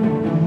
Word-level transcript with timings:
Thank 0.00 0.26
you. 0.26 0.37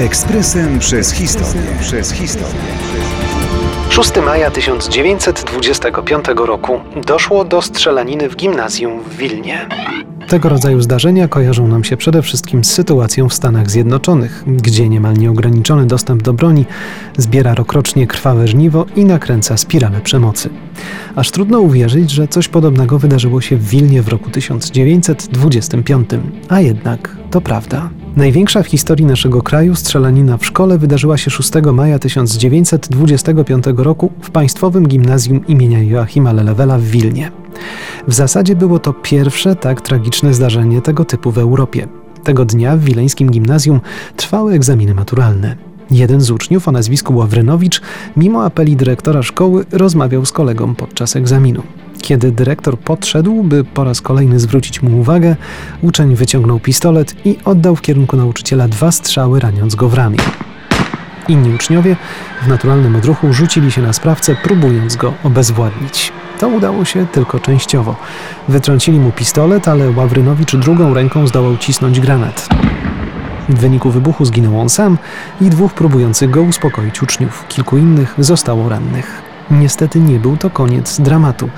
Ekspresem 0.00 0.78
przez 0.78 1.12
historię. 1.12 1.62
Przez 1.80 2.12
historię. 2.12 2.60
6 3.90 4.10
maja 4.26 4.50
1925 4.50 6.24
roku 6.36 6.80
doszło 7.06 7.44
do 7.44 7.62
strzelaniny 7.62 8.28
w 8.28 8.36
gimnazjum 8.36 9.02
w 9.02 9.16
Wilnie. 9.16 9.68
Tego 10.28 10.48
rodzaju 10.48 10.80
zdarzenia 10.80 11.28
kojarzą 11.28 11.68
nam 11.68 11.84
się 11.84 11.96
przede 11.96 12.22
wszystkim 12.22 12.64
z 12.64 12.72
sytuacją 12.72 13.28
w 13.28 13.34
Stanach 13.34 13.70
Zjednoczonych, 13.70 14.44
gdzie 14.46 14.88
niemal 14.88 15.14
nieograniczony 15.14 15.86
dostęp 15.86 16.22
do 16.22 16.32
broni 16.32 16.64
zbiera 17.16 17.54
rokrocznie 17.54 18.06
krwawe 18.06 18.48
żniwo 18.48 18.86
i 18.96 19.04
nakręca 19.04 19.56
spiralę 19.56 20.00
przemocy. 20.00 20.50
Aż 21.16 21.30
trudno 21.30 21.60
uwierzyć, 21.60 22.10
że 22.10 22.28
coś 22.28 22.48
podobnego 22.48 22.98
wydarzyło 22.98 23.40
się 23.40 23.56
w 23.56 23.68
Wilnie 23.68 24.02
w 24.02 24.08
roku 24.08 24.30
1925, 24.30 26.10
a 26.48 26.60
jednak 26.60 27.16
to 27.30 27.40
prawda. 27.40 27.90
Największa 28.16 28.62
w 28.62 28.66
historii 28.66 29.06
naszego 29.06 29.42
kraju 29.42 29.74
strzelanina 29.74 30.36
w 30.36 30.46
szkole 30.46 30.78
wydarzyła 30.78 31.16
się 31.16 31.30
6 31.30 31.50
maja 31.72 31.98
1925 31.98 33.64
roku 33.76 34.12
w 34.20 34.30
Państwowym 34.30 34.88
Gimnazjum 34.88 35.46
imienia 35.46 35.82
Joachima 35.82 36.32
Lelewela 36.32 36.78
w 36.78 36.82
Wilnie. 36.82 37.32
W 38.08 38.14
zasadzie 38.14 38.56
było 38.56 38.78
to 38.78 38.92
pierwsze 38.92 39.56
tak 39.56 39.80
tragiczne 39.80 40.34
zdarzenie 40.34 40.82
tego 40.82 41.04
typu 41.04 41.30
w 41.30 41.38
Europie. 41.38 41.88
Tego 42.24 42.44
dnia 42.44 42.76
w 42.76 42.80
wileńskim 42.80 43.30
gimnazjum 43.30 43.80
trwały 44.16 44.52
egzaminy 44.54 44.94
maturalne. 44.94 45.69
Jeden 45.90 46.20
z 46.20 46.30
uczniów 46.30 46.68
o 46.68 46.72
nazwisku 46.72 47.16
Ławrynowicz, 47.16 47.80
mimo 48.16 48.44
apeli 48.44 48.76
dyrektora 48.76 49.22
szkoły, 49.22 49.64
rozmawiał 49.72 50.26
z 50.26 50.32
kolegą 50.32 50.74
podczas 50.74 51.16
egzaminu. 51.16 51.62
Kiedy 52.02 52.32
dyrektor 52.32 52.78
podszedł, 52.78 53.42
by 53.42 53.64
po 53.64 53.84
raz 53.84 54.00
kolejny 54.00 54.40
zwrócić 54.40 54.82
mu 54.82 55.00
uwagę, 55.00 55.36
uczeń 55.82 56.14
wyciągnął 56.14 56.60
pistolet 56.60 57.14
i 57.26 57.38
oddał 57.44 57.76
w 57.76 57.80
kierunku 57.80 58.16
nauczyciela 58.16 58.68
dwa 58.68 58.92
strzały, 58.92 59.40
raniąc 59.40 59.74
go 59.74 59.88
w 59.88 59.94
ramię. 59.94 60.18
Inni 61.28 61.54
uczniowie 61.54 61.96
w 62.42 62.48
naturalnym 62.48 62.96
odruchu 62.96 63.32
rzucili 63.32 63.72
się 63.72 63.82
na 63.82 63.92
sprawcę, 63.92 64.36
próbując 64.42 64.96
go 64.96 65.12
obezwładnić. 65.24 66.12
To 66.40 66.48
udało 66.48 66.84
się 66.84 67.06
tylko 67.06 67.40
częściowo. 67.40 67.96
Wytrącili 68.48 69.00
mu 69.00 69.12
pistolet, 69.12 69.68
ale 69.68 69.90
Ławrynowicz 69.90 70.56
drugą 70.56 70.94
ręką 70.94 71.26
zdołał 71.26 71.56
cisnąć 71.56 72.00
granat. 72.00 72.48
W 73.50 73.58
wyniku 73.58 73.90
wybuchu 73.90 74.24
zginął 74.24 74.60
on 74.60 74.68
sam 74.68 74.98
i 75.40 75.50
dwóch 75.50 75.74
próbujących 75.74 76.30
go 76.30 76.42
uspokoić 76.42 77.02
uczniów. 77.02 77.44
Kilku 77.48 77.76
innych 77.76 78.14
zostało 78.18 78.68
rannych. 78.68 79.29
Niestety 79.50 80.00
nie 80.00 80.18
był 80.18 80.36
to 80.36 80.50
koniec 80.50 81.00
dramatu. 81.00 81.48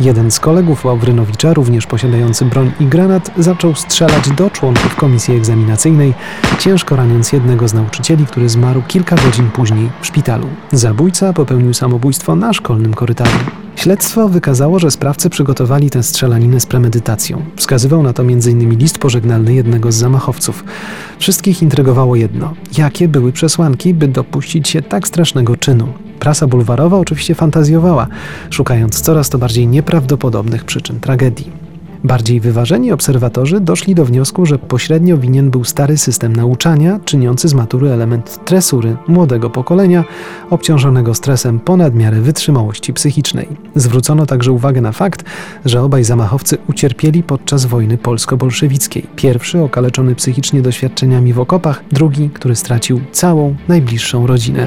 Jeden 0.00 0.30
z 0.30 0.40
kolegów 0.40 0.84
Ławrynowicza, 0.84 1.54
również 1.54 1.86
posiadający 1.86 2.44
broń 2.44 2.72
i 2.80 2.86
granat, 2.86 3.30
zaczął 3.36 3.74
strzelać 3.74 4.30
do 4.30 4.50
członków 4.50 4.96
komisji 4.96 5.36
egzaminacyjnej, 5.36 6.14
ciężko 6.58 6.96
raniąc 6.96 7.32
jednego 7.32 7.68
z 7.68 7.74
nauczycieli, 7.74 8.26
który 8.26 8.48
zmarł 8.48 8.82
kilka 8.88 9.16
godzin 9.16 9.50
później 9.50 9.90
w 10.00 10.06
szpitalu. 10.06 10.46
Zabójca 10.72 11.32
popełnił 11.32 11.74
samobójstwo 11.74 12.36
na 12.36 12.52
szkolnym 12.52 12.94
korytarzu. 12.94 13.38
Śledztwo 13.76 14.28
wykazało, 14.28 14.78
że 14.78 14.90
sprawcy 14.90 15.30
przygotowali 15.30 15.90
tę 15.90 16.02
strzelaninę 16.02 16.60
z 16.60 16.66
premedytacją. 16.66 17.42
Wskazywał 17.56 18.02
na 18.02 18.12
to 18.12 18.22
m.in. 18.22 18.78
list 18.78 18.98
pożegnalny 18.98 19.54
jednego 19.54 19.92
z 19.92 19.96
zamachowców. 19.96 20.64
Wszystkich 21.18 21.62
intrygowało 21.62 22.16
jedno: 22.16 22.54
jakie 22.78 23.08
były 23.08 23.32
przesłanki, 23.32 23.94
by 23.94 24.08
dopuścić 24.08 24.68
się 24.68 24.82
tak 24.82 25.08
strasznego 25.08 25.56
czynu? 25.56 26.07
Prasa 26.20 26.46
bulwarowa 26.46 26.98
oczywiście 26.98 27.34
fantazjowała, 27.34 28.06
szukając 28.50 29.00
coraz 29.00 29.28
to 29.28 29.38
bardziej 29.38 29.66
nieprawdopodobnych 29.66 30.64
przyczyn 30.64 31.00
tragedii. 31.00 31.68
Bardziej 32.04 32.40
wyważeni 32.40 32.92
obserwatorzy 32.92 33.60
doszli 33.60 33.94
do 33.94 34.04
wniosku, 34.04 34.46
że 34.46 34.58
pośrednio 34.58 35.18
winien 35.18 35.50
był 35.50 35.64
stary 35.64 35.98
system 35.98 36.36
nauczania, 36.36 37.00
czyniący 37.04 37.48
z 37.48 37.54
matury 37.54 37.88
element 37.90 38.44
tresury 38.44 38.96
młodego 39.08 39.50
pokolenia, 39.50 40.04
obciążonego 40.50 41.14
stresem 41.14 41.60
ponad 41.60 41.94
miarę 41.94 42.20
wytrzymałości 42.20 42.92
psychicznej. 42.92 43.48
Zwrócono 43.74 44.26
także 44.26 44.52
uwagę 44.52 44.80
na 44.80 44.92
fakt, 44.92 45.24
że 45.64 45.82
obaj 45.82 46.04
zamachowcy 46.04 46.58
ucierpieli 46.68 47.22
podczas 47.22 47.64
wojny 47.66 47.98
polsko-bolszewickiej. 47.98 49.06
Pierwszy 49.16 49.62
okaleczony 49.62 50.14
psychicznie 50.14 50.62
doświadczeniami 50.62 51.32
w 51.32 51.40
okopach, 51.40 51.84
drugi, 51.92 52.30
który 52.30 52.56
stracił 52.56 53.00
całą 53.12 53.56
najbliższą 53.68 54.26
rodzinę. 54.26 54.66